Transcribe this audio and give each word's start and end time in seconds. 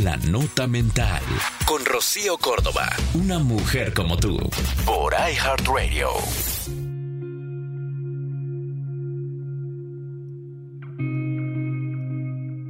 La 0.00 0.16
Nota 0.16 0.66
Mental. 0.66 1.22
Con 1.66 1.84
Rocío 1.84 2.38
Córdoba. 2.38 2.88
Una 3.12 3.38
mujer 3.38 3.92
como 3.92 4.16
tú. 4.16 4.38
Por 4.86 5.12
iHeartRadio. 5.12 6.08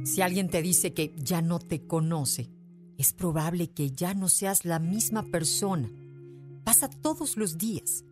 Si 0.03 0.21
alguien 0.21 0.49
te 0.49 0.61
dice 0.61 0.93
que 0.93 1.15
ya 1.15 1.41
no 1.41 1.59
te 1.59 1.87
conoce, 1.87 2.49
es 2.97 3.13
probable 3.13 3.71
que 3.71 3.91
ya 3.91 4.13
no 4.13 4.27
seas 4.27 4.65
la 4.65 4.79
misma 4.79 5.23
persona. 5.23 5.89
Pasa 6.65 6.89
todos 6.89 7.37
los 7.37 7.57
días. 7.57 8.03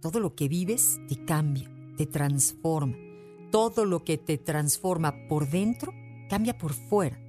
Todo 0.00 0.18
lo 0.18 0.34
que 0.34 0.48
vives 0.48 0.98
te 1.08 1.24
cambia, 1.24 1.70
te 1.96 2.06
transforma. 2.06 2.96
Todo 3.52 3.84
lo 3.84 4.02
que 4.02 4.18
te 4.18 4.38
transforma 4.38 5.14
por 5.28 5.48
dentro 5.48 5.92
cambia 6.28 6.58
por 6.58 6.74
fuera. 6.74 7.25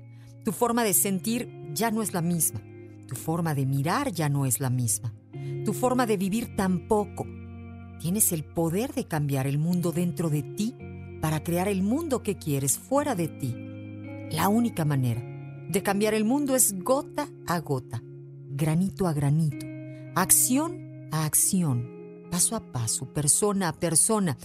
Tu 0.47 0.53
forma 0.53 0.85
de 0.85 0.93
sentir 0.93 1.73
ya 1.73 1.91
no 1.91 2.01
es 2.01 2.13
la 2.13 2.21
misma. 2.21 2.61
Tu 3.05 3.15
forma 3.17 3.53
de 3.53 3.65
mirar 3.65 4.13
ya 4.13 4.29
no 4.29 4.45
es 4.45 4.61
la 4.61 4.69
misma. 4.69 5.13
Tu 5.65 5.73
forma 5.73 6.05
de 6.05 6.15
vivir 6.15 6.55
tampoco. 6.55 7.25
Tienes 7.99 8.31
el 8.31 8.45
poder 8.45 8.93
de 8.93 9.09
cambiar 9.09 9.45
el 9.45 9.57
mundo 9.57 9.91
dentro 9.91 10.29
de 10.29 10.43
ti 10.43 10.73
para 11.19 11.43
crear 11.43 11.67
el 11.67 11.83
mundo 11.83 12.23
que 12.23 12.37
quieres 12.37 12.79
fuera 12.79 13.13
de 13.13 13.27
ti. 13.27 13.53
La 14.31 14.47
única 14.47 14.85
manera 14.85 15.21
de 15.69 15.83
cambiar 15.83 16.13
el 16.13 16.23
mundo 16.23 16.55
es 16.55 16.81
gota 16.81 17.27
a 17.45 17.59
gota, 17.59 18.01
granito 18.49 19.05
a 19.05 19.11
granito, 19.11 19.65
acción 20.15 21.09
a 21.11 21.25
acción, 21.25 21.89
paso 22.31 22.55
a 22.55 22.61
paso, 22.71 23.11
persona 23.13 23.67
a 23.67 23.73
persona. 23.73 24.37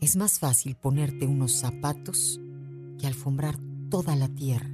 Es 0.00 0.14
más 0.14 0.38
fácil 0.38 0.76
ponerte 0.76 1.26
unos 1.26 1.54
zapatos 1.54 2.40
que 3.00 3.08
alfombrar 3.08 3.58
toda 3.90 4.14
la 4.14 4.28
tierra. 4.28 4.73